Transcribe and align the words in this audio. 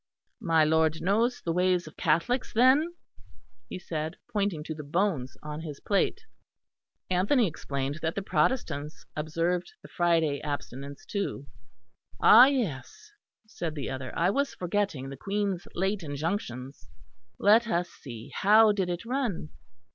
"My 0.41 0.63
lord 0.63 0.99
knows 0.99 1.43
the 1.43 1.53
ways 1.53 1.85
of 1.85 1.95
Catholics, 1.95 2.51
then," 2.51 2.95
he 3.69 3.77
said, 3.77 4.15
pointing 4.33 4.63
to 4.63 4.73
the 4.73 4.81
bones 4.83 5.37
on 5.43 5.61
his 5.61 5.79
plate. 5.79 6.21
Anthony 7.11 7.45
explained 7.45 7.99
that 8.01 8.15
the 8.15 8.23
Protestants 8.23 9.05
observed 9.15 9.71
the 9.83 9.87
Friday 9.87 10.41
abstinence, 10.41 11.05
too. 11.05 11.45
"Ah 12.19 12.47
yes," 12.47 13.11
said 13.45 13.75
the 13.75 13.91
other, 13.91 14.11
"I 14.17 14.31
was 14.31 14.55
forgetting 14.55 15.07
the 15.09 15.17
Queen's 15.17 15.67
late 15.75 16.01
injunctions. 16.01 16.87
Let 17.37 17.67
us 17.67 17.87
see; 17.91 18.31
how 18.33 18.71
did 18.71 18.89
it 18.89 19.05
run? 19.05 19.49